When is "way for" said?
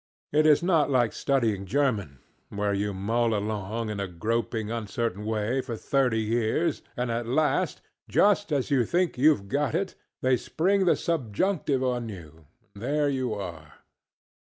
5.25-5.77